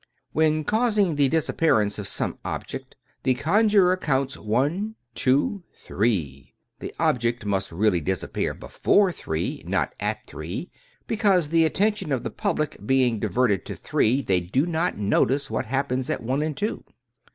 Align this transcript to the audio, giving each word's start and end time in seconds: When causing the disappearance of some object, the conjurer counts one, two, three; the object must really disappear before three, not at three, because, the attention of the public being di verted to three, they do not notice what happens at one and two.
When 0.31 0.63
causing 0.63 1.13
the 1.13 1.29
disappearance 1.29 1.99
of 1.99 2.07
some 2.07 2.39
object, 2.43 2.95
the 3.21 3.35
conjurer 3.35 3.95
counts 3.97 4.35
one, 4.35 4.95
two, 5.13 5.63
three; 5.75 6.55
the 6.79 6.91
object 6.99 7.45
must 7.45 7.71
really 7.71 8.01
disappear 8.01 8.55
before 8.55 9.11
three, 9.11 9.63
not 9.67 9.93
at 9.99 10.25
three, 10.25 10.71
because, 11.05 11.49
the 11.49 11.65
attention 11.65 12.11
of 12.11 12.23
the 12.23 12.31
public 12.31 12.77
being 12.83 13.19
di 13.19 13.27
verted 13.27 13.63
to 13.65 13.75
three, 13.75 14.23
they 14.23 14.39
do 14.39 14.65
not 14.65 14.97
notice 14.97 15.51
what 15.51 15.65
happens 15.67 16.09
at 16.09 16.23
one 16.23 16.41
and 16.41 16.57
two. 16.57 16.83